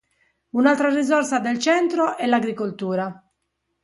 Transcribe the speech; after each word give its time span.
Un'altra 0.53 0.89
risorsa 0.89 1.37
del 1.37 1.59
centro 1.59 2.17
è 2.17 2.25
l'agricoltura. 2.25 3.23